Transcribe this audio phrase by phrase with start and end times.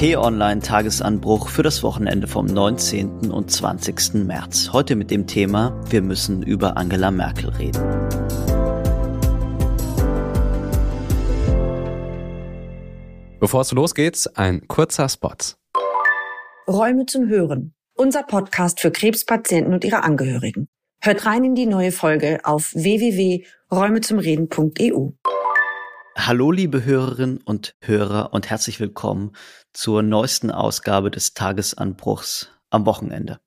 [0.00, 3.30] T-Online-Tagesanbruch für das Wochenende vom 19.
[3.30, 4.24] und 20.
[4.24, 4.70] März.
[4.72, 7.82] Heute mit dem Thema Wir müssen über Angela Merkel reden.
[13.40, 15.36] Bevor es losgeht, ein kurzer Spot.
[16.66, 17.74] Räume zum Hören.
[17.92, 20.70] Unser Podcast für Krebspatienten und ihre Angehörigen.
[21.02, 25.10] Hört rein in die neue Folge auf www.räumezumreden.eu.
[26.16, 29.32] Hallo liebe Hörerinnen und Hörer und herzlich willkommen
[29.72, 33.38] zur neuesten Ausgabe des Tagesanbruchs am Wochenende.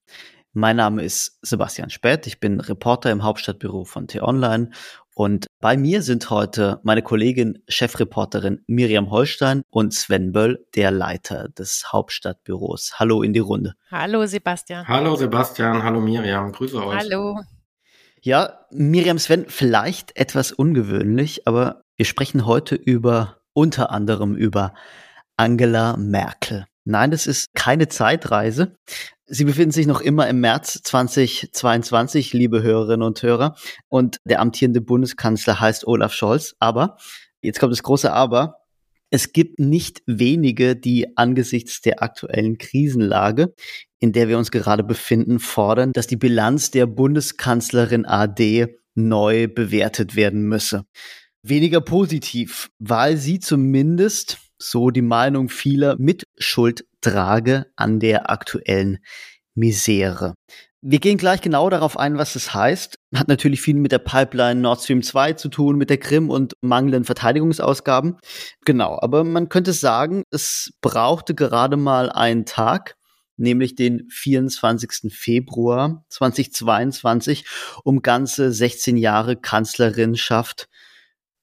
[0.54, 4.70] Mein Name ist Sebastian Späth, ich bin Reporter im Hauptstadtbüro von T-Online
[5.13, 11.49] und bei mir sind heute meine Kollegin, Chefreporterin Miriam Holstein und Sven Böll, der Leiter
[11.49, 12.93] des Hauptstadtbüros.
[12.98, 13.73] Hallo in die Runde.
[13.91, 14.88] Hallo Sebastian.
[14.88, 16.98] Hallo Sebastian, hallo Miriam, grüße euch.
[16.98, 17.41] Hallo.
[18.21, 24.74] Ja, Miriam Sven, vielleicht etwas ungewöhnlich, aber wir sprechen heute über unter anderem über
[25.38, 26.66] Angela Merkel.
[26.86, 28.76] Nein, das ist keine Zeitreise.
[29.26, 33.55] Sie befinden sich noch immer im März 2022, liebe Hörerinnen und Hörer.
[33.88, 36.55] Und der amtierende Bundeskanzler heißt Olaf Scholz.
[36.60, 36.98] Aber,
[37.41, 38.57] jetzt kommt das große Aber,
[39.12, 43.54] es gibt nicht wenige, die angesichts der aktuellen Krisenlage,
[44.00, 50.16] in der wir uns gerade befinden, fordern, dass die Bilanz der Bundeskanzlerin AD neu bewertet
[50.16, 50.85] werden müsse.
[51.46, 59.00] Weniger positiv, weil sie zumindest so die Meinung vieler, Mitschuld trage an der aktuellen
[59.54, 60.35] Misere.
[60.82, 62.96] Wir gehen gleich genau darauf ein, was das heißt.
[63.16, 66.56] Hat natürlich viel mit der Pipeline Nord Stream 2 zu tun, mit der Krim und
[66.62, 68.18] mangelnden Verteidigungsausgaben.
[68.66, 72.96] Genau, aber man könnte sagen, es brauchte gerade mal einen Tag,
[73.38, 75.13] nämlich den 24.
[75.13, 77.46] Februar 2022,
[77.84, 80.68] um ganze 16 Jahre Kanzlerinschaft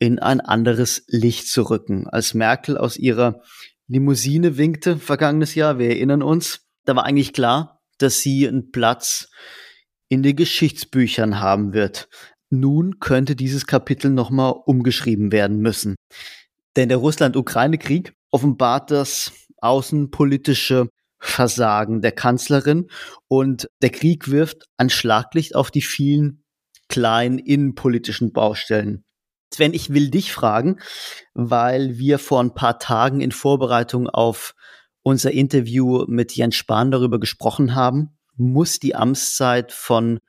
[0.00, 2.08] in ein anderes Licht zu rücken.
[2.08, 3.42] Als Merkel aus ihrer
[3.86, 9.30] Limousine winkte vergangenes Jahr, wir erinnern uns, da war eigentlich klar, dass sie einen Platz
[10.08, 12.08] in den Geschichtsbüchern haben wird.
[12.48, 15.96] Nun könnte dieses Kapitel nochmal umgeschrieben werden müssen.
[16.76, 20.88] Denn der Russland-Ukraine-Krieg offenbart das außenpolitische
[21.18, 22.86] Versagen der Kanzlerin
[23.28, 26.42] und der Krieg wirft ein Schlaglicht auf die vielen
[26.88, 29.04] kleinen innenpolitischen Baustellen
[29.52, 30.78] Sven, ich will dich fragen,
[31.34, 34.54] weil wir vor ein paar Tagen in Vorbereitung auf
[35.02, 38.16] unser Interview mit Jens Spahn darüber gesprochen haben.
[38.36, 40.20] Muss die Amtszeit von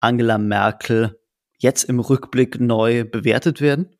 [0.00, 1.18] Angela Merkel
[1.58, 3.94] jetzt im Rückblick neu bewertet werden?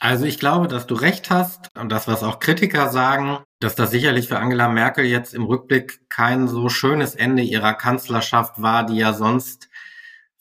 [0.00, 3.90] Also ich glaube, dass du recht hast und das, was auch Kritiker sagen, dass das
[3.90, 8.96] sicherlich für Angela Merkel jetzt im Rückblick kein so schönes Ende ihrer Kanzlerschaft war, die
[8.96, 9.68] ja sonst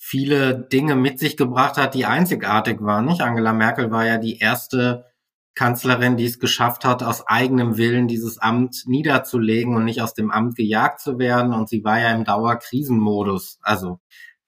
[0.09, 3.05] viele Dinge mit sich gebracht hat, die einzigartig waren.
[3.05, 5.05] Nicht Angela Merkel war ja die erste
[5.53, 10.31] Kanzlerin, die es geschafft hat, aus eigenem Willen dieses Amt niederzulegen und nicht aus dem
[10.31, 11.53] Amt gejagt zu werden.
[11.53, 13.59] Und sie war ja im Dauerkrisenmodus.
[13.61, 13.99] Also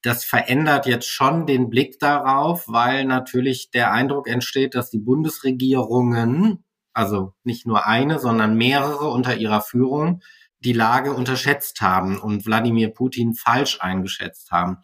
[0.02, 6.64] das verändert jetzt schon den Blick darauf, weil natürlich der Eindruck entsteht, dass die Bundesregierungen,
[6.94, 10.24] also nicht nur eine, sondern mehrere unter ihrer Führung,
[10.60, 14.78] die Lage unterschätzt haben und Wladimir Putin falsch eingeschätzt haben.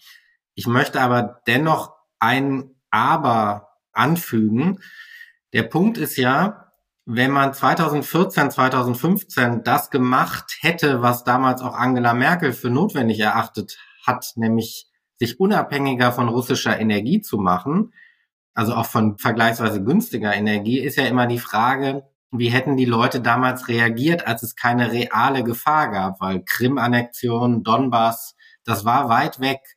[0.58, 4.80] Ich möchte aber dennoch ein Aber anfügen.
[5.54, 6.72] Der Punkt ist ja,
[7.06, 13.78] wenn man 2014, 2015 das gemacht hätte, was damals auch Angela Merkel für notwendig erachtet
[14.04, 17.94] hat, nämlich sich unabhängiger von russischer Energie zu machen,
[18.56, 23.22] also auch von vergleichsweise günstiger Energie, ist ja immer die Frage, wie hätten die Leute
[23.22, 29.77] damals reagiert, als es keine reale Gefahr gab, weil Krim-Annexion, Donbass, das war weit weg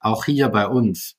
[0.00, 1.16] auch hier bei uns.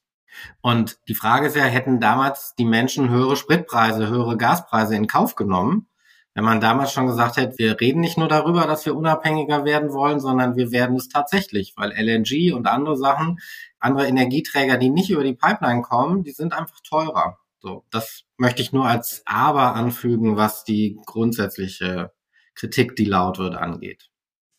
[0.61, 5.35] Und die Frage ist ja, hätten damals die Menschen höhere Spritpreise, höhere Gaspreise in Kauf
[5.35, 5.87] genommen,
[6.35, 9.91] wenn man damals schon gesagt hätte, wir reden nicht nur darüber, dass wir unabhängiger werden
[9.91, 13.39] wollen, sondern wir werden es tatsächlich, weil LNG und andere Sachen,
[13.79, 17.39] andere Energieträger, die nicht über die Pipeline kommen, die sind einfach teurer.
[17.59, 22.13] So, das möchte ich nur als Aber anfügen, was die grundsätzliche
[22.55, 24.08] Kritik, die laut wird, angeht.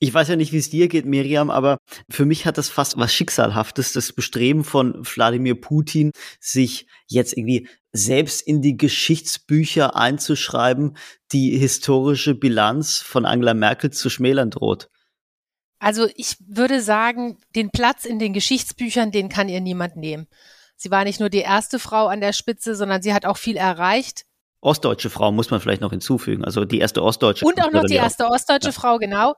[0.02, 1.76] Ich weiß ja nicht, wie es dir geht, Miriam, aber
[2.08, 7.68] für mich hat das fast was Schicksalhaftes, das Bestreben von Wladimir Putin, sich jetzt irgendwie
[7.92, 10.96] selbst in die Geschichtsbücher einzuschreiben,
[11.32, 14.88] die historische Bilanz von Angela Merkel zu schmälern droht.
[15.80, 20.28] Also ich würde sagen, den Platz in den Geschichtsbüchern, den kann ihr niemand nehmen.
[20.76, 23.58] Sie war nicht nur die erste Frau an der Spitze, sondern sie hat auch viel
[23.58, 24.24] erreicht.
[24.62, 27.44] Ostdeutsche Frau muss man vielleicht noch hinzufügen, also die erste Ostdeutsche.
[27.44, 28.72] Und auch noch die erste Ostdeutsche ja.
[28.72, 29.34] Frau, genau.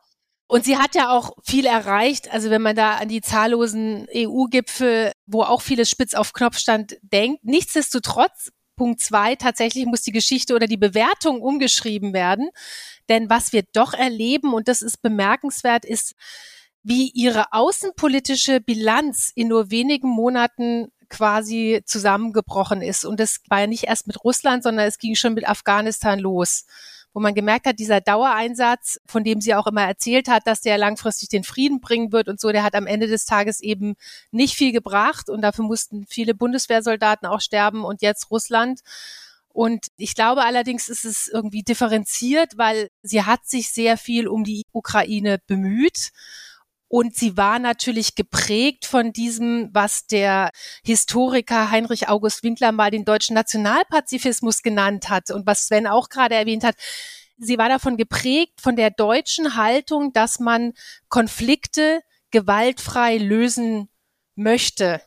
[0.52, 2.30] Und sie hat ja auch viel erreicht.
[2.30, 6.98] Also wenn man da an die zahllosen EU-Gipfel, wo auch vieles spitz auf Knopf stand,
[7.00, 7.42] denkt.
[7.42, 12.50] Nichtsdestotrotz Punkt zwei, tatsächlich muss die Geschichte oder die Bewertung umgeschrieben werden.
[13.08, 16.12] Denn was wir doch erleben, und das ist bemerkenswert, ist,
[16.82, 23.06] wie ihre außenpolitische Bilanz in nur wenigen Monaten quasi zusammengebrochen ist.
[23.06, 26.66] Und das war ja nicht erst mit Russland, sondern es ging schon mit Afghanistan los
[27.14, 30.78] wo man gemerkt hat, dieser Dauereinsatz, von dem sie auch immer erzählt hat, dass der
[30.78, 33.94] langfristig den Frieden bringen wird und so, der hat am Ende des Tages eben
[34.30, 38.80] nicht viel gebracht und dafür mussten viele Bundeswehrsoldaten auch sterben und jetzt Russland.
[39.48, 44.44] Und ich glaube allerdings ist es irgendwie differenziert, weil sie hat sich sehr viel um
[44.44, 46.12] die Ukraine bemüht
[46.92, 50.50] und sie war natürlich geprägt von diesem, was der
[50.84, 56.34] Historiker Heinrich August Winkler mal den deutschen Nationalpazifismus genannt hat und was Sven auch gerade
[56.34, 56.74] erwähnt hat.
[57.38, 60.74] Sie war davon geprägt von der deutschen Haltung, dass man
[61.08, 63.88] Konflikte gewaltfrei lösen
[64.34, 65.00] möchte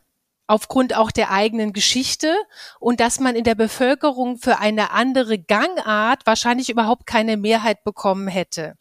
[0.48, 2.36] aufgrund auch der eigenen Geschichte
[2.80, 8.28] und dass man in der Bevölkerung für eine andere Gangart wahrscheinlich überhaupt keine Mehrheit bekommen
[8.28, 8.76] hätte.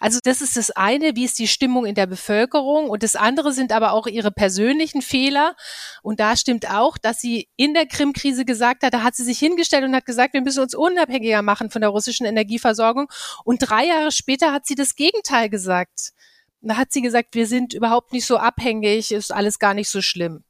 [0.00, 3.52] Also das ist das eine, wie ist die Stimmung in der Bevölkerung und das andere
[3.52, 5.56] sind aber auch ihre persönlichen Fehler
[6.02, 9.38] und da stimmt auch, dass sie in der Krim-Krise gesagt hat, da hat sie sich
[9.38, 13.08] hingestellt und hat gesagt, wir müssen uns unabhängiger machen von der russischen Energieversorgung
[13.44, 16.12] und drei Jahre später hat sie das Gegenteil gesagt.
[16.60, 20.00] Da hat sie gesagt, wir sind überhaupt nicht so abhängig, ist alles gar nicht so
[20.00, 20.44] schlimm.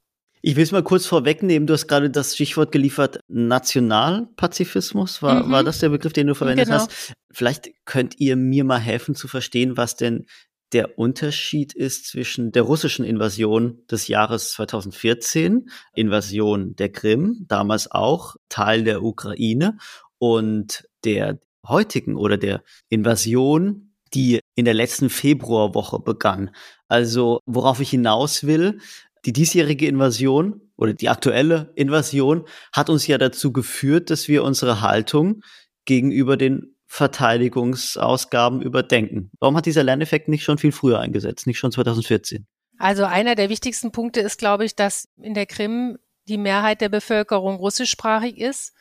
[0.47, 1.67] Ich will es mal kurz vorwegnehmen.
[1.67, 5.23] Du hast gerade das Stichwort geliefert, Nationalpazifismus.
[5.23, 5.51] War, mhm.
[5.51, 6.81] war das der Begriff, den du verwendet genau.
[6.81, 7.15] hast?
[7.33, 10.27] Vielleicht könnt ihr mir mal helfen zu verstehen, was denn
[10.75, 18.37] der Unterschied ist zwischen der russischen Invasion des Jahres 2014, Invasion der Krim, damals auch
[18.51, 19.79] Teil der Ukraine,
[20.19, 26.51] und der heutigen oder der Invasion, die in der letzten Februarwoche begann.
[26.87, 28.79] Also worauf ich hinaus will,
[29.27, 34.81] die diesjährige Invasion oder die aktuelle Invasion hat uns ja dazu geführt, dass wir unsere
[34.81, 35.43] Haltung
[35.85, 39.31] gegenüber den Verteidigungsausgaben überdenken.
[39.41, 42.47] Warum hat dieser Lerneffekt nicht schon viel früher eingesetzt, nicht schon 2014?
[42.79, 45.99] Also einer der wichtigsten Punkte ist, glaube ich, dass in der Krim
[46.29, 48.73] die Mehrheit der Bevölkerung russischsprachig ist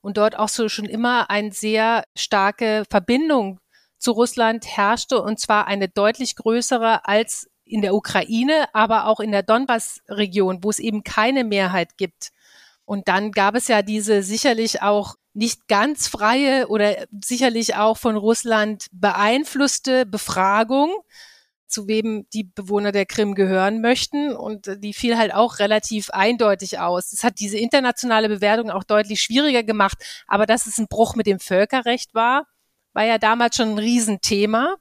[0.00, 3.60] und dort auch so schon immer eine sehr starke Verbindung
[3.98, 9.32] zu Russland herrschte und zwar eine deutlich größere als in der Ukraine, aber auch in
[9.32, 12.30] der Donbass-Region, wo es eben keine Mehrheit gibt.
[12.84, 18.16] Und dann gab es ja diese sicherlich auch nicht ganz freie oder sicherlich auch von
[18.16, 20.92] Russland beeinflusste Befragung,
[21.66, 24.36] zu wem die Bewohner der Krim gehören möchten.
[24.36, 27.10] Und die fiel halt auch relativ eindeutig aus.
[27.10, 29.98] Das hat diese internationale Bewertung auch deutlich schwieriger gemacht.
[30.28, 32.46] Aber dass es ein Bruch mit dem Völkerrecht war,
[32.92, 34.76] war ja damals schon ein Riesenthema.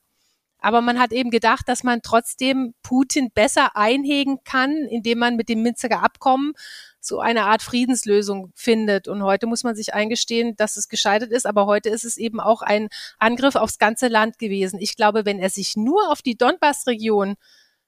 [0.64, 5.50] Aber man hat eben gedacht, dass man trotzdem Putin besser einhegen kann, indem man mit
[5.50, 6.54] dem Minsker Abkommen
[7.02, 9.10] so eine Art Friedenslösung findet.
[9.10, 11.46] Und heute muss man sich eingestehen, dass es gescheitert ist.
[11.46, 12.88] Aber heute ist es eben auch ein
[13.20, 14.80] Angriff aufs ganze Land gewesen.
[14.80, 17.36] Ich glaube, wenn er sich nur auf die Donbass-Region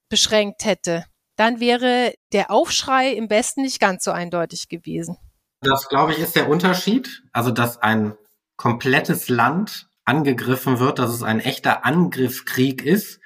[0.09, 1.05] beschränkt hätte,
[1.37, 5.17] dann wäre der Aufschrei im Westen nicht ganz so eindeutig gewesen.
[5.61, 7.23] Das, glaube ich, ist der Unterschied.
[7.31, 8.15] Also, dass ein
[8.57, 13.19] komplettes Land angegriffen wird, dass es ein echter Angriffskrieg ist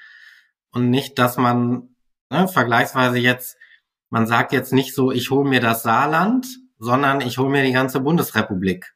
[0.72, 1.96] und nicht, dass man
[2.30, 3.58] ne, vergleichsweise jetzt,
[4.10, 6.48] man sagt jetzt nicht so, ich hole mir das Saarland,
[6.80, 8.96] sondern ich hole mir die ganze Bundesrepublik.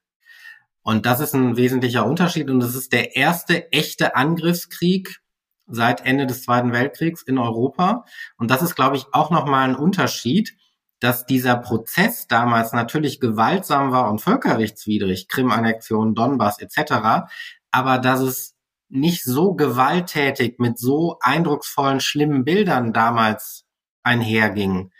[0.81, 5.21] Und das ist ein wesentlicher Unterschied und es ist der erste echte Angriffskrieg
[5.67, 8.05] seit Ende des Zweiten Weltkriegs in Europa.
[8.37, 10.55] Und das ist, glaube ich, auch nochmal ein Unterschied,
[10.99, 17.27] dass dieser Prozess damals natürlich gewaltsam war und völkerrechtswidrig, Krim-Annexion, Donbass etc.,
[17.73, 18.55] aber dass es
[18.87, 23.65] nicht so gewalttätig mit so eindrucksvollen, schlimmen Bildern damals
[24.03, 24.91] einherging.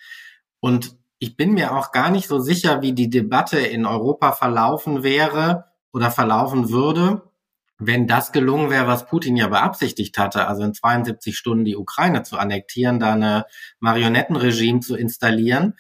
[0.60, 5.04] Und ich bin mir auch gar nicht so sicher, wie die Debatte in Europa verlaufen
[5.04, 7.30] wäre oder verlaufen würde,
[7.78, 12.24] wenn das gelungen wäre, was Putin ja beabsichtigt hatte, also in 72 Stunden die Ukraine
[12.24, 13.46] zu annektieren, da eine
[13.80, 15.76] Marionettenregime zu installieren.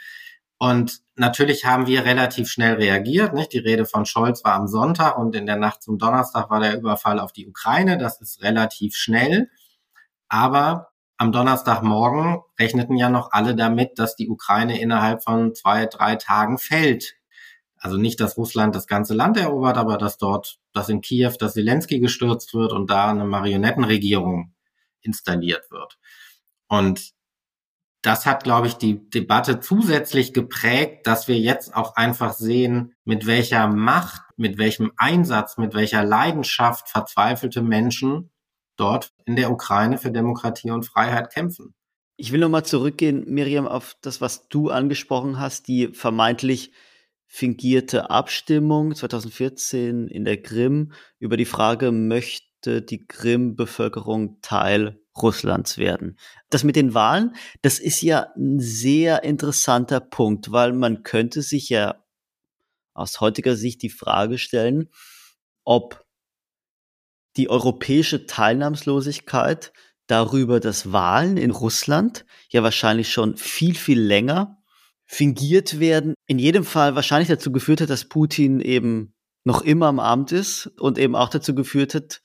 [0.60, 3.34] Und natürlich haben wir relativ schnell reagiert.
[3.34, 3.54] Nicht?
[3.54, 6.78] Die Rede von Scholz war am Sonntag und in der Nacht zum Donnerstag war der
[6.78, 7.98] Überfall auf die Ukraine.
[7.98, 9.50] Das ist relativ schnell.
[10.28, 16.16] Aber am Donnerstagmorgen rechneten ja noch alle damit, dass die Ukraine innerhalb von zwei, drei
[16.16, 17.16] Tagen fällt.
[17.78, 21.54] Also nicht, dass Russland das ganze Land erobert, aber dass dort, dass in Kiew, dass
[21.54, 24.54] Zelensky gestürzt wird und da eine Marionettenregierung
[25.02, 26.00] installiert wird.
[26.68, 27.14] Und
[28.04, 33.26] das hat, glaube ich, die Debatte zusätzlich geprägt, dass wir jetzt auch einfach sehen, mit
[33.26, 38.30] welcher Macht, mit welchem Einsatz, mit welcher Leidenschaft verzweifelte Menschen
[38.76, 41.74] dort in der Ukraine für Demokratie und Freiheit kämpfen.
[42.18, 46.74] Ich will nochmal zurückgehen, Miriam, auf das, was du angesprochen hast, die vermeintlich
[47.26, 56.18] fingierte Abstimmung 2014 in der Krim über die Frage, möchte die Krim-Bevölkerung Teil Russlands werden.
[56.50, 61.70] Das mit den Wahlen, das ist ja ein sehr interessanter Punkt, weil man könnte sich
[61.70, 62.04] ja
[62.94, 64.90] aus heutiger Sicht die Frage stellen,
[65.64, 66.06] ob
[67.38, 69.74] die europäische Teilnahmslosigkeit
[70.08, 74.62] darüber, dass Wahlen in Russland ja wahrscheinlich schon viel, viel länger
[75.06, 80.00] fingiert werden, in jedem Fall wahrscheinlich dazu geführt hat, dass Putin eben noch immer am
[80.00, 82.22] Amt ist und eben auch dazu geführt hat,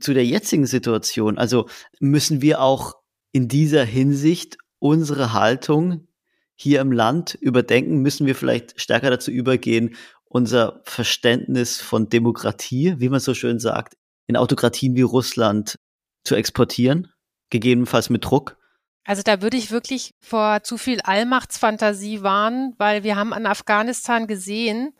[0.00, 1.38] zu der jetzigen Situation.
[1.38, 1.68] Also
[2.00, 2.94] müssen wir auch
[3.32, 6.08] in dieser Hinsicht unsere Haltung
[6.54, 13.08] hier im Land überdenken, müssen wir vielleicht stärker dazu übergehen, unser Verständnis von Demokratie, wie
[13.08, 15.78] man so schön sagt, in Autokratien wie Russland
[16.24, 17.12] zu exportieren,
[17.50, 18.56] gegebenenfalls mit Druck.
[19.04, 24.26] Also da würde ich wirklich vor zu viel Allmachtsfantasie warnen, weil wir haben an Afghanistan
[24.26, 24.92] gesehen,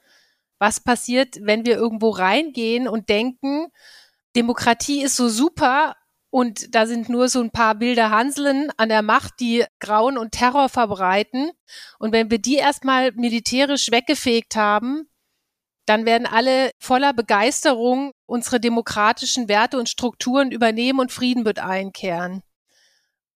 [0.58, 3.66] was passiert, wenn wir irgendwo reingehen und denken,
[4.38, 5.96] Demokratie ist so super
[6.30, 10.30] und da sind nur so ein paar wilde Hanseln an der Macht, die Grauen und
[10.30, 11.50] Terror verbreiten.
[11.98, 15.08] Und wenn wir die erstmal militärisch weggefegt haben,
[15.86, 22.42] dann werden alle voller Begeisterung unsere demokratischen Werte und Strukturen übernehmen und Frieden wird einkehren.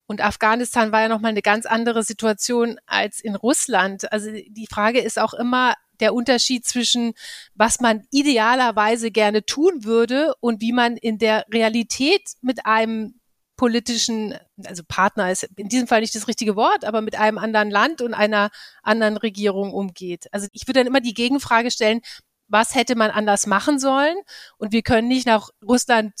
[0.05, 4.09] Und Afghanistan war ja nochmal eine ganz andere Situation als in Russland.
[4.13, 7.13] Also die Frage ist auch immer der Unterschied zwischen,
[7.55, 13.21] was man idealerweise gerne tun würde und wie man in der Realität mit einem
[13.55, 17.71] politischen, also Partner ist in diesem Fall nicht das richtige Wort, aber mit einem anderen
[17.71, 18.49] Land und einer
[18.81, 20.27] anderen Regierung umgeht.
[20.33, 22.01] Also ich würde dann immer die Gegenfrage stellen,
[22.49, 24.17] was hätte man anders machen sollen?
[24.57, 26.13] Und wir können nicht nach Russland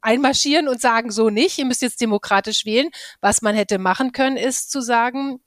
[0.00, 2.90] einmarschieren und sagen, so nicht, ihr müsst jetzt demokratisch wählen.
[3.20, 5.40] Was man hätte machen können, ist zu sagen,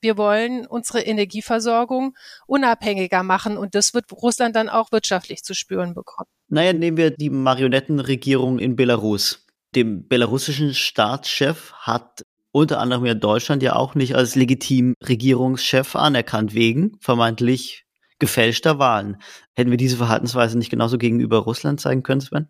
[0.00, 5.94] wir wollen unsere Energieversorgung unabhängiger machen und das wird Russland dann auch wirtschaftlich zu spüren
[5.94, 6.28] bekommen.
[6.48, 9.46] Naja, nehmen wir die Marionettenregierung in Belarus.
[9.74, 16.54] Dem belarussischen Staatschef hat unter anderem ja Deutschland ja auch nicht als legitim Regierungschef anerkannt
[16.54, 17.84] wegen vermeintlich
[18.18, 19.18] gefälschter Wahlen.
[19.54, 22.48] Hätten wir diese Verhaltensweise nicht genauso gegenüber Russland zeigen können, Sven?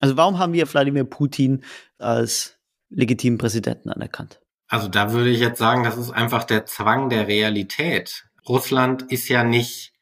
[0.00, 1.64] Also warum haben wir Wladimir Putin
[1.98, 4.40] als legitimen Präsidenten anerkannt?
[4.74, 8.26] Also da würde ich jetzt sagen, das ist einfach der Zwang der Realität.
[8.48, 9.92] Russland ist ja nicht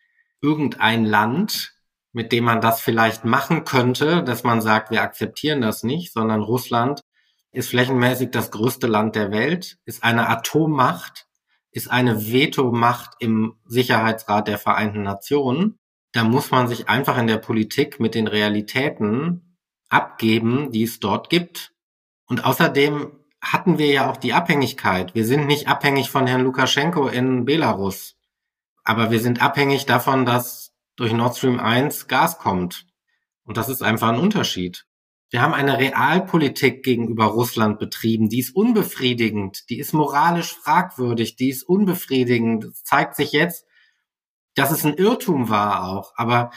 [0.41, 1.75] irgendein Land,
[2.13, 6.41] mit dem man das vielleicht machen könnte, dass man sagt, wir akzeptieren das nicht, sondern
[6.41, 7.03] Russland
[7.51, 11.27] ist flächenmäßig das größte Land der Welt, ist eine Atommacht,
[11.71, 15.77] ist eine Vetomacht im Sicherheitsrat der Vereinten Nationen.
[16.13, 19.59] Da muss man sich einfach in der Politik mit den Realitäten
[19.91, 21.75] abgeben, die es dort gibt.
[22.25, 25.15] Und außerdem hatten wir ja auch die Abhängigkeit.
[25.15, 28.17] Wir sind nicht abhängig von Herrn Lukaschenko in Belarus.
[28.85, 32.87] Aber wir sind abhängig davon, dass durch Nord Stream 1 Gas kommt.
[33.45, 34.87] Und das ist einfach ein Unterschied.
[35.31, 41.49] Wir haben eine Realpolitik gegenüber Russland betrieben, die ist unbefriedigend, die ist moralisch fragwürdig, die
[41.49, 42.65] ist unbefriedigend.
[42.65, 43.65] Es zeigt sich jetzt,
[44.55, 46.13] dass es ein Irrtum war auch.
[46.17, 46.51] Aber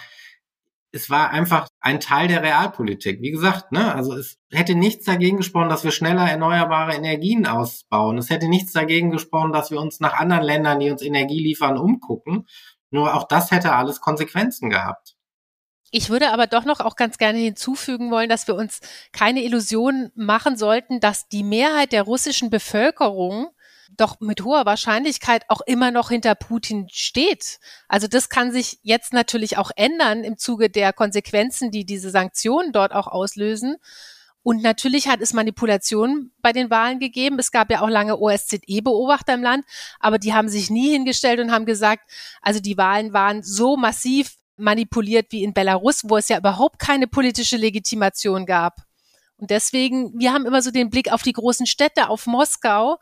[0.96, 3.22] es war einfach ein Teil der Realpolitik.
[3.22, 8.18] Wie gesagt, ne, also es hätte nichts dagegen gesprochen, dass wir schneller erneuerbare Energien ausbauen.
[8.18, 11.78] Es hätte nichts dagegen gesprochen, dass wir uns nach anderen Ländern, die uns Energie liefern,
[11.78, 12.48] umgucken.
[12.92, 15.16] Nur auch das hätte alles Konsequenzen gehabt.
[15.92, 18.80] Ich würde aber doch noch auch ganz gerne hinzufügen wollen, dass wir uns
[19.12, 23.50] keine Illusionen machen sollten, dass die Mehrheit der russischen Bevölkerung
[23.98, 27.60] doch mit hoher Wahrscheinlichkeit auch immer noch hinter Putin steht.
[27.88, 32.72] Also das kann sich jetzt natürlich auch ändern im Zuge der Konsequenzen, die diese Sanktionen
[32.72, 33.78] dort auch auslösen.
[34.44, 37.40] Und natürlich hat es Manipulationen bei den Wahlen gegeben.
[37.40, 39.66] Es gab ja auch lange OSZE-Beobachter im Land,
[40.00, 42.04] aber die haben sich nie hingestellt und haben gesagt,
[42.44, 47.08] also die Wahlen waren so massiv manipuliert wie in Belarus, wo es ja überhaupt keine
[47.08, 48.84] politische Legitimation gab.
[49.38, 53.00] Und deswegen, wir haben immer so den Blick auf die großen Städte, auf Moskau.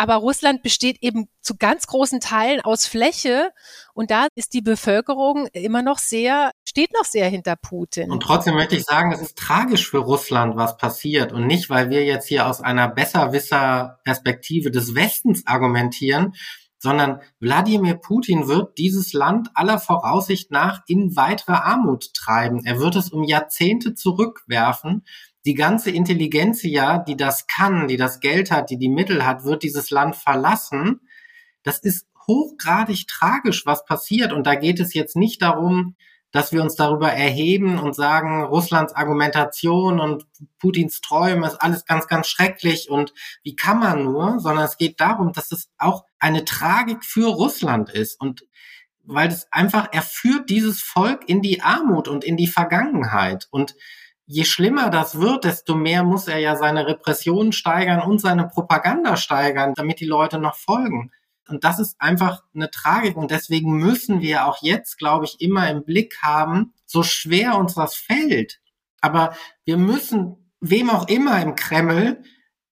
[0.00, 3.50] Aber Russland besteht eben zu ganz großen Teilen aus Fläche
[3.92, 8.10] und da ist die Bevölkerung immer noch sehr, steht noch sehr hinter Putin.
[8.10, 11.90] Und trotzdem möchte ich sagen, es ist tragisch für Russland, was passiert und nicht, weil
[11.90, 16.32] wir jetzt hier aus einer Besserwisser-Perspektive des Westens argumentieren,
[16.78, 22.64] sondern Wladimir Putin wird dieses Land aller Voraussicht nach in weitere Armut treiben.
[22.64, 25.04] Er wird es um Jahrzehnte zurückwerfen
[25.44, 29.44] die ganze Intelligenz ja, die das kann, die das Geld hat, die die Mittel hat,
[29.44, 31.00] wird dieses Land verlassen.
[31.62, 34.32] Das ist hochgradig tragisch, was passiert.
[34.32, 35.96] Und da geht es jetzt nicht darum,
[36.32, 40.26] dass wir uns darüber erheben und sagen, Russlands Argumentation und
[40.58, 45.00] Putins Träume ist alles ganz, ganz schrecklich und wie kann man nur, sondern es geht
[45.00, 48.20] darum, dass es auch eine Tragik für Russland ist.
[48.20, 48.46] Und
[49.02, 53.48] weil es einfach, er führt dieses Volk in die Armut und in die Vergangenheit.
[53.50, 53.74] Und
[54.30, 59.16] je schlimmer das wird, desto mehr muss er ja seine Repressionen steigern und seine Propaganda
[59.16, 61.10] steigern, damit die Leute noch folgen.
[61.48, 63.16] Und das ist einfach eine Tragik.
[63.16, 67.74] Und deswegen müssen wir auch jetzt, glaube ich, immer im Blick haben, so schwer uns
[67.74, 68.60] das fällt.
[69.00, 69.34] Aber
[69.64, 72.22] wir müssen wem auch immer im Kreml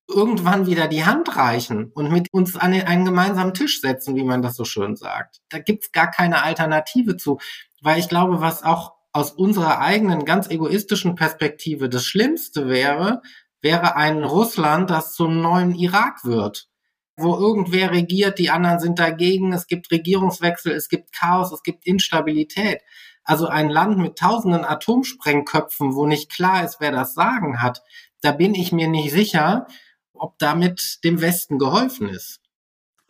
[0.07, 4.43] irgendwann wieder die Hand reichen und mit uns an einen gemeinsamen Tisch setzen, wie man
[4.43, 5.41] das so schön sagt.
[5.49, 7.41] Da gibt's gar keine Alternative zu.
[7.83, 13.21] Weil ich glaube, was auch aus unserer eigenen ganz egoistischen Perspektive das Schlimmste wäre,
[13.61, 16.69] wäre ein Russland, das zum neuen Irak wird,
[17.17, 21.85] wo irgendwer regiert, die anderen sind dagegen, es gibt Regierungswechsel, es gibt Chaos, es gibt
[21.85, 22.81] Instabilität.
[23.25, 27.83] Also ein Land mit tausenden Atomsprengköpfen, wo nicht klar ist, wer das Sagen hat,
[28.21, 29.67] da bin ich mir nicht sicher,
[30.15, 32.41] ob damit dem Westen geholfen ist.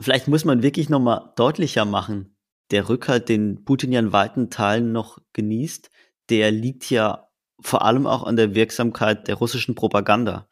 [0.01, 2.38] Vielleicht muss man wirklich nochmal deutlicher machen,
[2.71, 5.91] der Rückhalt, den Putin ja in weiten Teilen noch genießt,
[6.29, 7.29] der liegt ja
[7.61, 10.49] vor allem auch an der Wirksamkeit der russischen Propaganda.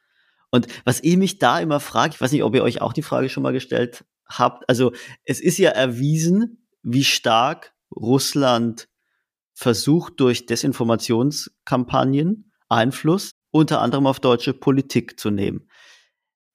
[0.50, 3.02] Und was ich mich da immer frage, ich weiß nicht, ob ihr euch auch die
[3.02, 4.92] Frage schon mal gestellt habt, also
[5.25, 8.88] es ist ja erwiesen, wie stark Russland
[9.52, 15.68] versucht durch Desinformationskampagnen Einfluss unter anderem auf deutsche Politik zu nehmen.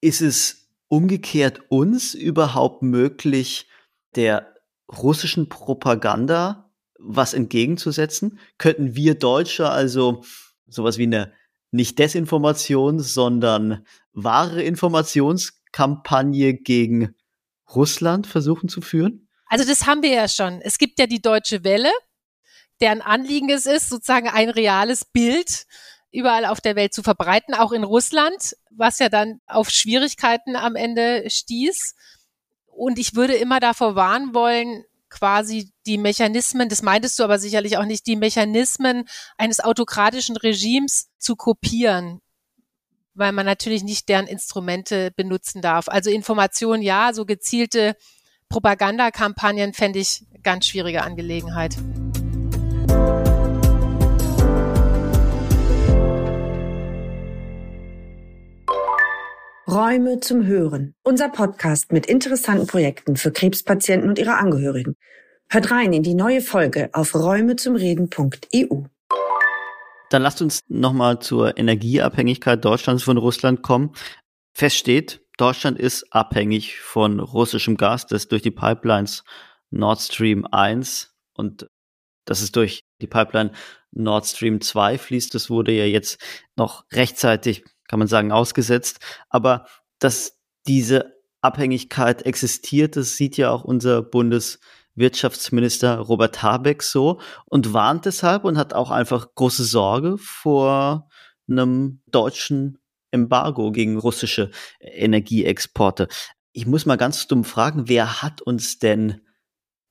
[0.01, 3.67] Ist es umgekehrt uns überhaupt möglich,
[4.15, 4.50] der
[4.97, 8.39] russischen Propaganda was entgegenzusetzen?
[8.57, 10.23] Könnten wir Deutsche also
[10.67, 11.33] sowas wie eine
[11.71, 17.15] nicht Desinformation, sondern wahre Informationskampagne gegen
[17.73, 19.27] Russland versuchen zu führen?
[19.47, 20.61] Also das haben wir ja schon.
[20.61, 21.91] Es gibt ja die Deutsche Welle,
[22.81, 25.65] deren Anliegen es ist, sozusagen ein reales Bild
[26.11, 30.75] überall auf der Welt zu verbreiten, auch in Russland, was ja dann auf Schwierigkeiten am
[30.75, 31.95] Ende stieß.
[32.81, 37.77] Und ich würde immer davor warnen wollen, quasi die Mechanismen, das meintest du aber sicherlich
[37.77, 39.07] auch nicht, die Mechanismen
[39.37, 42.21] eines autokratischen Regimes zu kopieren,
[43.13, 45.89] weil man natürlich nicht deren Instrumente benutzen darf.
[45.89, 47.95] Also Information ja, so gezielte
[48.49, 51.77] Propagandakampagnen fände ich ganz schwierige Angelegenheit.
[59.71, 60.95] Räume zum Hören.
[61.01, 64.97] Unser Podcast mit interessanten Projekten für Krebspatienten und ihre Angehörigen.
[65.47, 68.83] Hört rein in die neue Folge auf räumezumreden.eu.
[70.09, 73.93] Dann lasst uns nochmal zur Energieabhängigkeit Deutschlands von Russland kommen.
[74.53, 79.23] Fest steht, Deutschland ist abhängig von russischem Gas, das durch die Pipelines
[79.69, 81.69] Nord Stream 1 und
[82.25, 83.53] das ist durch die Pipeline
[83.91, 85.33] Nord Stream 2 fließt.
[85.33, 86.21] Das wurde ja jetzt
[86.57, 89.01] noch rechtzeitig kann man sagen, ausgesetzt.
[89.29, 89.65] Aber
[89.99, 98.05] dass diese Abhängigkeit existiert, das sieht ja auch unser Bundeswirtschaftsminister Robert Habeck so und warnt
[98.05, 101.09] deshalb und hat auch einfach große Sorge vor
[101.49, 102.77] einem deutschen
[103.11, 106.07] Embargo gegen russische Energieexporte.
[106.53, 109.19] Ich muss mal ganz dumm fragen, wer hat uns denn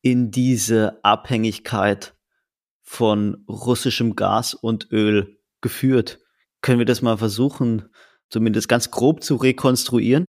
[0.00, 2.14] in diese Abhängigkeit
[2.80, 6.18] von russischem Gas und Öl geführt?
[6.62, 7.88] Können wir das mal versuchen,
[8.28, 10.26] zumindest ganz grob zu rekonstruieren?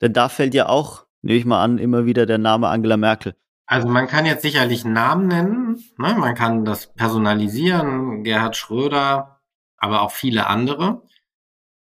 [0.00, 3.34] Denn da fällt ja auch, nehme ich mal an, immer wieder der Name Angela Merkel.
[3.66, 6.14] Also man kann jetzt sicherlich Namen nennen, ne?
[6.18, 9.40] man kann das personalisieren, Gerhard Schröder,
[9.78, 11.02] aber auch viele andere.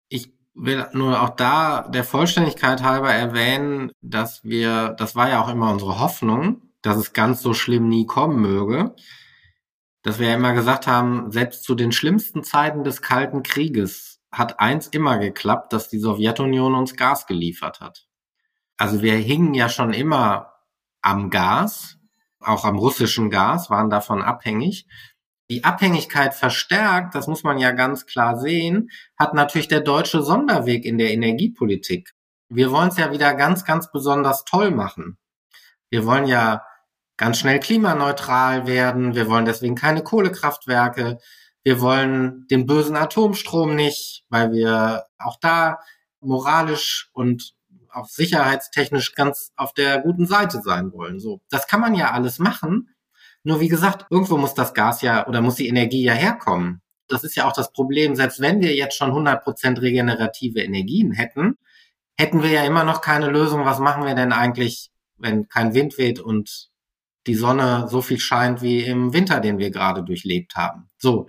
[0.08, 5.50] Ich will nur auch da der Vollständigkeit halber erwähnen, dass wir, das war ja auch
[5.50, 8.93] immer unsere Hoffnung, dass es ganz so schlimm nie kommen möge
[10.04, 14.60] dass wir ja immer gesagt haben, selbst zu den schlimmsten Zeiten des Kalten Krieges hat
[14.60, 18.08] eins immer geklappt, dass die Sowjetunion uns Gas geliefert hat.
[18.78, 20.54] Also wir hingen ja schon immer
[21.02, 21.98] am Gas,
[22.39, 24.88] auch am russischen Gas, waren davon abhängig.
[25.50, 30.84] Die Abhängigkeit verstärkt, das muss man ja ganz klar sehen, hat natürlich der deutsche Sonderweg
[30.84, 32.13] in der Energiepolitik.
[32.50, 35.18] Wir wollen es ja wieder ganz, ganz besonders toll machen.
[35.89, 36.63] Wir wollen ja
[37.24, 39.16] ganz schnell klimaneutral werden.
[39.16, 41.20] Wir wollen deswegen keine Kohlekraftwerke.
[41.64, 45.80] Wir wollen den bösen Atomstrom nicht, weil wir auch da
[46.20, 47.54] moralisch und
[47.90, 51.22] auch sicherheitstechnisch ganz auf der guten Seite sein wollen.
[51.22, 52.90] So, das kann man ja alles machen.
[53.44, 56.82] Nur wie gesagt, irgendwo muss das Gas ja oder muss die Energie ja herkommen.
[57.08, 58.16] Das ist ja auch das Problem.
[58.16, 61.58] Selbst wenn wir jetzt schon 100 Prozent regenerative Energien hätten,
[62.18, 63.64] hätten wir ja immer noch keine Lösung.
[63.64, 66.73] Was machen wir denn eigentlich, wenn kein Wind weht und
[67.28, 70.90] die Sonne so viel scheint wie im Winter, den wir gerade durchlebt haben.
[70.98, 71.28] So,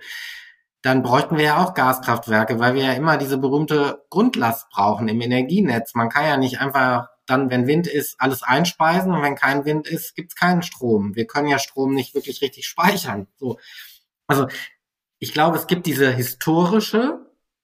[0.81, 5.19] dann bräuchten wir ja auch Gaskraftwerke, weil wir ja immer diese berühmte Grundlast brauchen im
[5.19, 5.95] Energienetz.
[5.95, 9.87] Man kann ja nicht einfach dann, wenn Wind ist, alles einspeisen und wenn kein Wind
[9.87, 11.15] ist, gibt's keinen Strom.
[11.15, 13.27] Wir können ja Strom nicht wirklich richtig speichern.
[13.37, 13.57] So.
[14.27, 14.47] Also
[15.19, 17.19] ich glaube, es gibt diese historische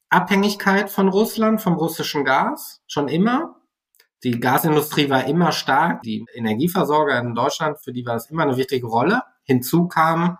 [0.09, 3.60] Abhängigkeit von Russland, vom russischen Gas, schon immer.
[4.23, 6.03] Die Gasindustrie war immer stark.
[6.03, 9.23] Die Energieversorger in Deutschland, für die war das immer eine wichtige Rolle.
[9.43, 10.37] Hinzu kam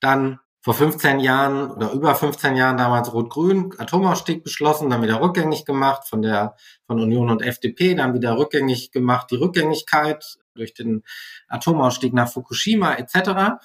[0.00, 5.64] dann vor 15 Jahren oder über 15 Jahren damals Rot-Grün Atomausstieg beschlossen, dann wieder rückgängig
[5.64, 6.54] gemacht von der
[6.86, 11.02] von Union und FDP, dann wieder rückgängig gemacht die Rückgängigkeit durch den
[11.48, 13.60] Atomausstieg nach Fukushima etc.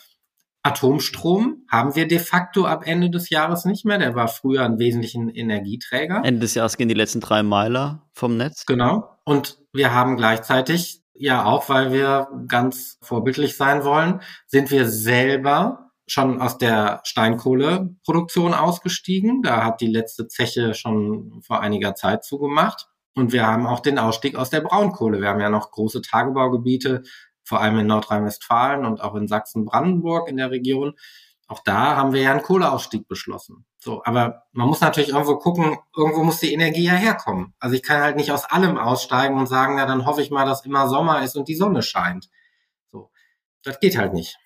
[0.68, 3.98] Atomstrom haben wir de facto ab Ende des Jahres nicht mehr.
[3.98, 6.22] Der war früher ein wesentlichen Energieträger.
[6.26, 8.66] Ende des Jahres gehen die letzten drei Meiler vom Netz.
[8.66, 9.18] Genau.
[9.24, 15.92] Und wir haben gleichzeitig, ja auch weil wir ganz vorbildlich sein wollen, sind wir selber
[16.06, 19.42] schon aus der Steinkohleproduktion ausgestiegen.
[19.42, 22.88] Da hat die letzte Zeche schon vor einiger Zeit zugemacht.
[23.16, 25.22] Und wir haben auch den Ausstieg aus der Braunkohle.
[25.22, 27.04] Wir haben ja noch große Tagebaugebiete,
[27.48, 30.96] vor allem in Nordrhein-Westfalen und auch in Sachsen-Brandenburg in der Region.
[31.48, 33.66] Auch da haben wir ja einen Kohleausstieg beschlossen.
[33.80, 37.54] So, aber man muss natürlich irgendwo gucken, irgendwo muss die Energie ja herkommen.
[37.60, 40.46] Also ich kann halt nicht aus allem aussteigen und sagen, na dann hoffe ich mal,
[40.46, 42.30] dass immer Sommer ist und die Sonne scheint.
[42.92, 43.12] So,
[43.64, 44.38] das geht halt nicht.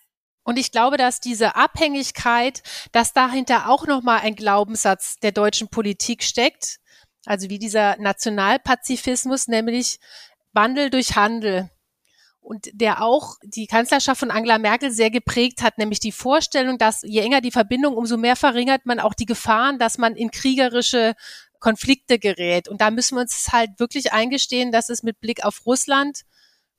[0.43, 2.61] Und ich glaube, dass diese Abhängigkeit,
[2.91, 6.77] dass dahinter auch nochmal ein Glaubenssatz der deutschen Politik steckt,
[7.25, 9.99] also wie dieser Nationalpazifismus, nämlich
[10.53, 11.71] Wandel durch Handel
[12.41, 17.01] und der auch die Kanzlerschaft von Angela Merkel sehr geprägt hat, nämlich die Vorstellung, dass
[17.03, 21.13] je enger die Verbindung, umso mehr verringert man auch die Gefahren, dass man in kriegerische
[21.59, 22.67] Konflikte gerät.
[22.67, 26.23] Und da müssen wir uns halt wirklich eingestehen, dass es mit Blick auf Russland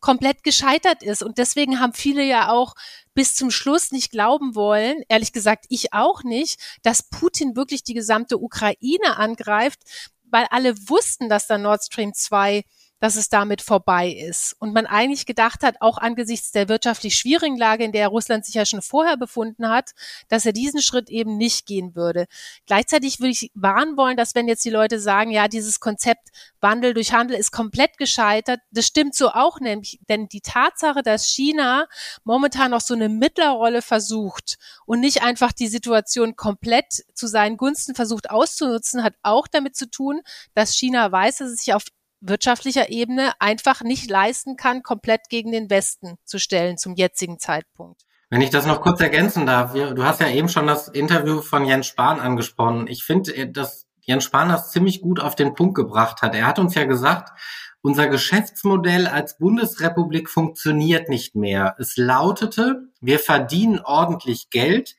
[0.01, 1.23] komplett gescheitert ist.
[1.23, 2.75] Und deswegen haben viele ja auch
[3.15, 7.95] bis zum Schluss nicht glauben wollen, ehrlich gesagt ich auch nicht, dass Putin wirklich die
[7.95, 9.81] gesamte Ukraine angreift,
[10.25, 12.65] weil alle wussten, dass da Nord Stream 2
[13.03, 14.55] dass es damit vorbei ist.
[14.61, 18.55] Und man eigentlich gedacht hat, auch angesichts der wirtschaftlich schwierigen Lage, in der Russland sich
[18.55, 19.91] ja schon vorher befunden hat,
[20.29, 22.27] dass er diesen Schritt eben nicht gehen würde.
[22.65, 26.29] Gleichzeitig würde ich warnen wollen, dass wenn jetzt die Leute sagen, ja, dieses Konzept
[26.61, 31.27] Wandel durch Handel ist komplett gescheitert, das stimmt so auch nämlich, denn die Tatsache, dass
[31.27, 31.89] China
[32.23, 37.97] momentan noch so eine Mittlerrolle versucht und nicht einfach die Situation komplett zu seinen Gunsten
[37.97, 40.21] versucht auszunutzen, hat auch damit zu tun,
[40.55, 41.83] dass China weiß, dass es sich auf
[42.23, 48.03] wirtschaftlicher Ebene einfach nicht leisten kann, komplett gegen den Westen zu stellen zum jetzigen Zeitpunkt.
[48.31, 51.67] Wenn ich das noch kurz ergänzen darf, du hast ja eben schon das Interview von
[51.67, 52.87] Jens Spahn angesprochen.
[52.87, 56.35] Ich finde, äh, dass Jens Spahn das ziemlich gut auf den Punkt gebracht hat.
[56.35, 57.39] Er hat uns ja gesagt,
[57.83, 61.75] unser Geschäftsmodell als Bundesrepublik funktioniert nicht mehr.
[61.79, 64.97] Es lautete, wir verdienen ordentlich Geld,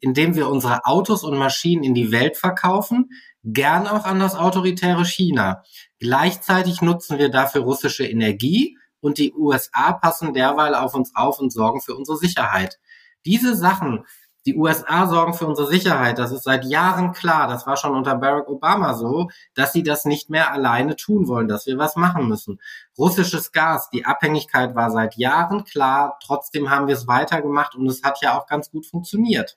[0.00, 3.10] indem wir unsere Autos und Maschinen in die Welt verkaufen,
[3.46, 5.62] gern auch an das autoritäre China.
[6.00, 11.52] Gleichzeitig nutzen wir dafür russische Energie und die USA passen derweil auf uns auf und
[11.52, 12.78] sorgen für unsere Sicherheit.
[13.24, 14.04] Diese Sachen,
[14.46, 18.14] die USA sorgen für unsere Sicherheit, das ist seit Jahren klar, das war schon unter
[18.16, 22.28] Barack Obama so, dass sie das nicht mehr alleine tun wollen, dass wir was machen
[22.28, 22.60] müssen.
[22.96, 28.02] Russisches Gas, die Abhängigkeit war seit Jahren klar, trotzdem haben wir es weitergemacht und es
[28.02, 29.56] hat ja auch ganz gut funktioniert.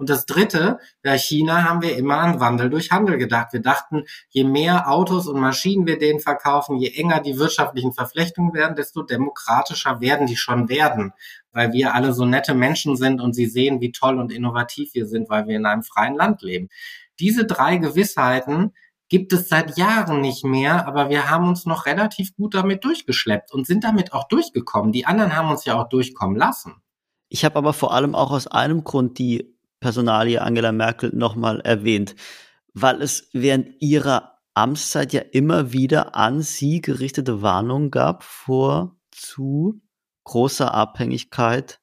[0.00, 3.52] Und das Dritte, bei China haben wir immer an Wandel durch Handel gedacht.
[3.52, 8.54] Wir dachten, je mehr Autos und Maschinen wir denen verkaufen, je enger die wirtschaftlichen Verflechtungen
[8.54, 11.12] werden, desto demokratischer werden die schon werden,
[11.52, 15.04] weil wir alle so nette Menschen sind und sie sehen, wie toll und innovativ wir
[15.04, 16.70] sind, weil wir in einem freien Land leben.
[17.18, 18.72] Diese drei Gewissheiten
[19.10, 23.52] gibt es seit Jahren nicht mehr, aber wir haben uns noch relativ gut damit durchgeschleppt
[23.52, 24.92] und sind damit auch durchgekommen.
[24.92, 26.76] Die anderen haben uns ja auch durchkommen lassen.
[27.28, 29.49] Ich habe aber vor allem auch aus einem Grund die
[29.80, 32.14] Personalie Angela Merkel nochmal erwähnt,
[32.74, 39.80] weil es während ihrer Amtszeit ja immer wieder an sie gerichtete Warnungen gab vor zu
[40.24, 41.80] großer Abhängigkeit,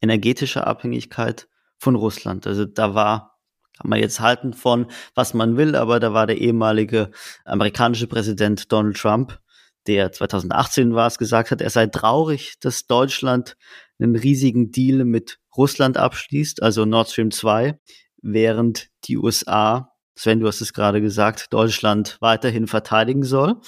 [0.00, 2.46] energetischer Abhängigkeit von Russland.
[2.46, 3.38] Also da war,
[3.76, 7.10] kann man jetzt halten von, was man will, aber da war der ehemalige
[7.44, 9.40] amerikanische Präsident Donald Trump,
[9.86, 13.56] der 2018 war es, gesagt hat, er sei traurig, dass Deutschland
[13.98, 17.78] einen riesigen Deal mit Russland abschließt, also Nord Stream 2,
[18.22, 23.60] während die USA, Sven, du hast es gerade gesagt, Deutschland weiterhin verteidigen soll.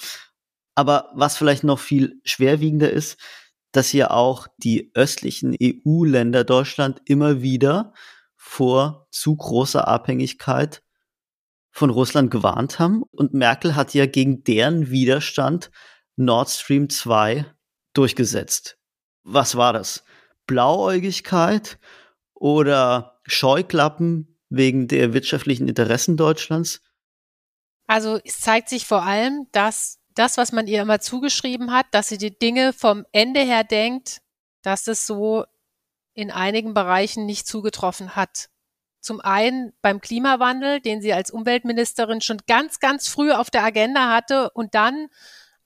[0.75, 3.19] Aber was vielleicht noch viel schwerwiegender ist,
[3.73, 7.93] dass hier auch die östlichen EU-Länder Deutschland immer wieder
[8.37, 10.83] vor zu großer Abhängigkeit
[11.71, 13.05] von Russland gewarnt haben.
[13.13, 15.71] Und Merkel hat ja gegen deren Widerstand
[16.17, 17.47] Nord Stream 2
[17.95, 18.79] durchgesetzt.
[19.23, 20.05] Was war das?
[20.47, 21.79] Blauäugigkeit
[22.35, 26.83] oder Scheuklappen wegen der wirtschaftlichen Interessen Deutschlands?
[27.87, 32.09] Also es zeigt sich vor allem, dass das, was man ihr immer zugeschrieben hat, dass
[32.09, 34.21] sie die Dinge vom Ende her denkt,
[34.63, 35.45] dass es so
[36.15, 38.49] in einigen Bereichen nicht zugetroffen hat.
[39.01, 44.13] Zum einen beim Klimawandel, den sie als Umweltministerin schon ganz, ganz früh auf der Agenda
[44.13, 45.09] hatte und dann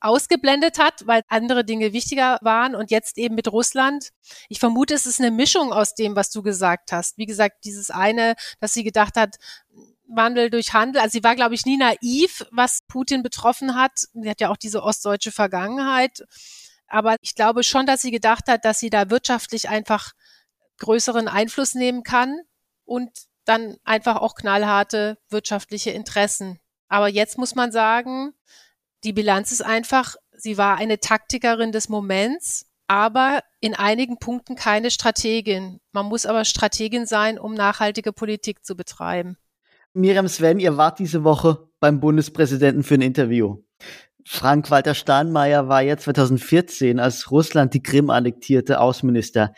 [0.05, 4.11] ausgeblendet hat, weil andere Dinge wichtiger waren und jetzt eben mit Russland.
[4.49, 7.17] Ich vermute, es ist eine Mischung aus dem, was du gesagt hast.
[7.19, 9.37] Wie gesagt, dieses eine, dass sie gedacht hat,
[10.07, 11.01] Wandel durch Handel.
[11.01, 13.93] Also sie war, glaube ich, nie naiv, was Putin betroffen hat.
[14.13, 16.25] Sie hat ja auch diese ostdeutsche Vergangenheit.
[16.87, 20.13] Aber ich glaube schon, dass sie gedacht hat, dass sie da wirtschaftlich einfach
[20.79, 22.41] größeren Einfluss nehmen kann
[22.85, 23.11] und
[23.45, 26.61] dann einfach auch knallharte wirtschaftliche Interessen.
[26.89, 28.35] Aber jetzt muss man sagen,
[29.05, 34.91] die Bilanz ist einfach, sie war eine Taktikerin des Moments, aber in einigen Punkten keine
[34.91, 35.81] Strategin.
[35.93, 39.37] Man muss aber Strategin sein, um nachhaltige Politik zu betreiben.
[39.93, 43.63] Miriam Sven, ihr wart diese Woche beim Bundespräsidenten für ein Interview.
[44.27, 49.53] Frank-Walter Steinmeier war ja 2014, als Russland die Krim annektierte, Außenminister.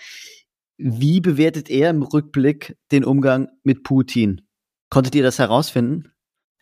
[0.77, 4.43] Wie bewertet er im Rückblick den Umgang mit Putin?
[4.91, 6.13] Konntet ihr das herausfinden?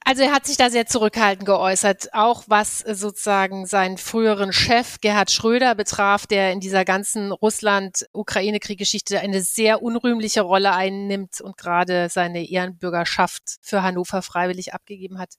[0.06, 5.30] Also er hat sich da sehr zurückhaltend geäußert, auch was sozusagen seinen früheren Chef Gerhard
[5.30, 12.46] Schröder betraf, der in dieser ganzen Russland-Ukraine-Krieggeschichte eine sehr unrühmliche Rolle einnimmt und gerade seine
[12.46, 15.36] Ehrenbürgerschaft für Hannover freiwillig abgegeben hat.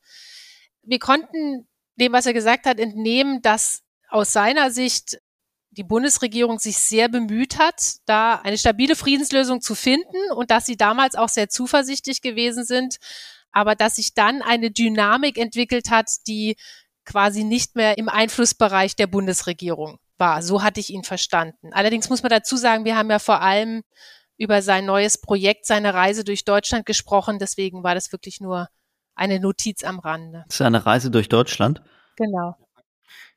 [0.82, 5.20] Wir konnten dem, was er gesagt hat, entnehmen, dass aus seiner Sicht
[5.70, 10.78] die Bundesregierung sich sehr bemüht hat, da eine stabile Friedenslösung zu finden und dass sie
[10.78, 12.98] damals auch sehr zuversichtlich gewesen sind,
[13.56, 16.58] aber dass sich dann eine Dynamik entwickelt hat, die
[17.06, 20.42] quasi nicht mehr im Einflussbereich der Bundesregierung war.
[20.42, 21.72] So hatte ich ihn verstanden.
[21.72, 23.84] Allerdings muss man dazu sagen, wir haben ja vor allem
[24.38, 27.40] über sein neues Projekt, seine Reise durch Deutschland gesprochen.
[27.40, 28.68] Deswegen war das wirklich nur
[29.16, 30.44] eine Notiz am Rande.
[30.50, 31.82] Seine Reise durch Deutschland?
[32.18, 32.58] Genau.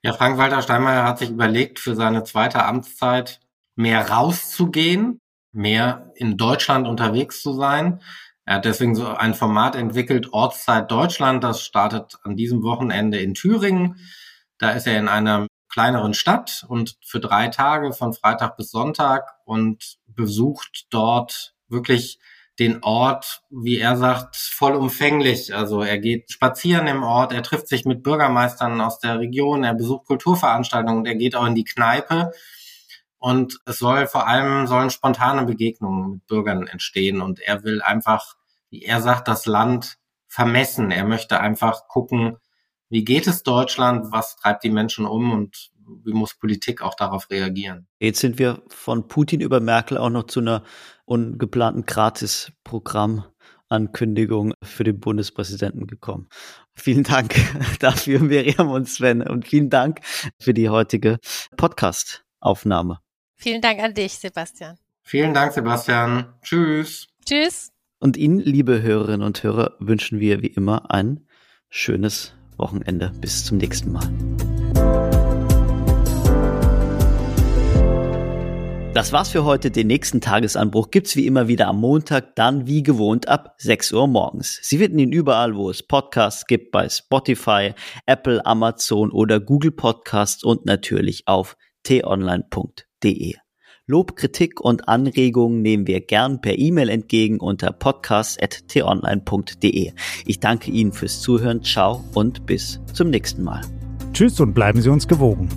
[0.03, 3.39] Ja, Frank-Walter Steinmeier hat sich überlegt, für seine zweite Amtszeit
[3.77, 5.21] mehr rauszugehen,
[5.53, 8.01] mehr in Deutschland unterwegs zu sein.
[8.49, 11.45] Er hat deswegen so ein Format entwickelt, Ortszeit Deutschland.
[11.45, 14.01] Das startet an diesem Wochenende in Thüringen.
[14.57, 19.35] Da ist er in einer kleineren Stadt und für drei Tage von Freitag bis Sonntag
[19.45, 22.21] und besucht dort wirklich
[22.59, 25.55] den Ort, wie er sagt, vollumfänglich.
[25.55, 29.75] Also er geht spazieren im Ort, er trifft sich mit Bürgermeistern aus der Region, er
[29.75, 32.33] besucht Kulturveranstaltungen er geht auch in die Kneipe.
[33.19, 37.21] Und es soll vor allem sollen spontane Begegnungen mit Bürgern entstehen.
[37.21, 38.38] Und er will einfach,
[38.71, 40.91] wie er sagt, das Land vermessen.
[40.91, 42.37] Er möchte einfach gucken,
[42.91, 45.71] wie geht es Deutschland, was treibt die Menschen um und
[46.05, 47.87] wie muss Politik auch darauf reagieren.
[47.99, 50.63] Jetzt sind wir von Putin über Merkel auch noch zu einer
[51.07, 56.29] ungeplanten Gratis-Programm-Ankündigung für den Bundespräsidenten gekommen.
[56.75, 57.35] Vielen Dank
[57.81, 60.01] dafür, Miriam und Sven, und vielen Dank
[60.41, 61.19] für die heutige
[61.57, 63.01] Podcast-Aufnahme.
[63.35, 64.79] Vielen Dank an dich, Sebastian.
[65.03, 66.35] Vielen Dank, Sebastian.
[66.43, 67.07] Tschüss.
[67.25, 67.73] Tschüss.
[68.01, 71.27] Und Ihnen, liebe Hörerinnen und Hörer, wünschen wir wie immer ein
[71.69, 73.13] schönes Wochenende.
[73.21, 74.09] Bis zum nächsten Mal.
[78.95, 79.71] Das war's für heute.
[79.71, 84.07] Den nächsten Tagesanbruch gibt's wie immer wieder am Montag, dann wie gewohnt ab 6 Uhr
[84.07, 84.61] morgens.
[84.63, 87.75] Sie finden ihn überall, wo es Podcasts gibt, bei Spotify,
[88.07, 93.35] Apple, Amazon oder Google Podcasts und natürlich auf t-online.de.
[93.91, 99.93] Lob, Kritik und Anregungen nehmen wir gern per E-Mail entgegen unter podcast.t-online.de.
[100.27, 101.65] Ich danke Ihnen fürs Zuhören.
[101.65, 103.63] Ciao und bis zum nächsten Mal.
[104.13, 105.49] Tschüss und bleiben Sie uns gewogen.